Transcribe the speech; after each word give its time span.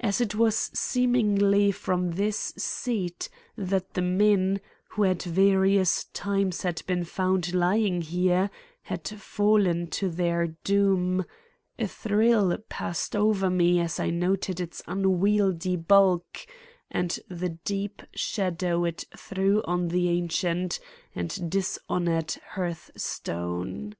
As 0.00 0.22
it 0.22 0.34
was 0.34 0.70
seemingly 0.72 1.70
from 1.70 2.12
this 2.12 2.54
seat 2.56 3.28
that 3.58 3.92
the 3.92 4.00
men, 4.00 4.62
who 4.92 5.04
at 5.04 5.22
various 5.24 6.04
times 6.14 6.62
had 6.62 6.80
been 6.86 7.04
found 7.04 7.52
lying 7.52 8.00
here, 8.00 8.50
had 8.84 9.06
fallen 9.06 9.86
to 9.88 10.08
their 10.08 10.46
doom, 10.64 11.26
a 11.78 11.86
thrill 11.86 12.56
passed 12.70 13.14
over 13.14 13.50
me 13.50 13.80
as 13.80 14.00
I 14.00 14.08
noted 14.08 14.60
its 14.60 14.82
unwieldy 14.86 15.76
bulk 15.76 16.46
and 16.90 17.18
the 17.28 17.50
deep 17.50 18.00
shadow 18.14 18.86
it 18.86 19.04
threw 19.14 19.62
on 19.64 19.88
the 19.88 20.08
ancient 20.08 20.80
and 21.14 21.50
dishonored 21.50 22.32
hearthstone. 22.52 23.94